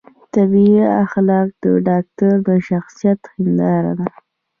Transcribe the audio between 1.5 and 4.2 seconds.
د ډاکتر د شخصیت هنداره ده